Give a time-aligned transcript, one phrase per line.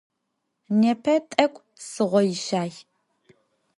[0.79, 2.71] Непэ тӏэкӏу сыгъойщай.